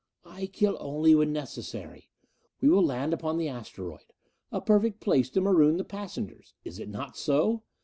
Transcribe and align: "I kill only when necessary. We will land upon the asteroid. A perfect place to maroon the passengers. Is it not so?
"I 0.25 0.47
kill 0.47 0.77
only 0.79 1.13
when 1.13 1.31
necessary. 1.31 2.09
We 2.59 2.69
will 2.69 2.83
land 2.83 3.13
upon 3.13 3.37
the 3.37 3.47
asteroid. 3.49 4.05
A 4.51 4.59
perfect 4.59 4.99
place 4.99 5.29
to 5.29 5.41
maroon 5.41 5.77
the 5.77 5.83
passengers. 5.83 6.55
Is 6.65 6.79
it 6.79 6.89
not 6.89 7.15
so? 7.15 7.61